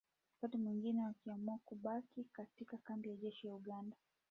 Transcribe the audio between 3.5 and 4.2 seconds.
Uganda ya